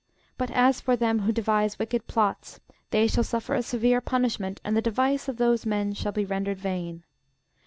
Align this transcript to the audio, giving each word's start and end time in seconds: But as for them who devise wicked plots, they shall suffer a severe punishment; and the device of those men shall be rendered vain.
But 0.35 0.49
as 0.49 0.81
for 0.81 0.95
them 0.95 1.19
who 1.19 1.31
devise 1.31 1.77
wicked 1.77 2.07
plots, 2.07 2.59
they 2.89 3.05
shall 3.05 3.23
suffer 3.23 3.53
a 3.53 3.61
severe 3.61 4.01
punishment; 4.01 4.59
and 4.63 4.75
the 4.75 4.81
device 4.81 5.27
of 5.27 5.37
those 5.37 5.63
men 5.63 5.93
shall 5.93 6.11
be 6.11 6.25
rendered 6.25 6.57
vain. 6.57 7.03